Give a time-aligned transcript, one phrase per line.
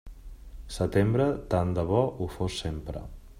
[0.75, 3.05] Setembre, tant de bo ho fos sempre.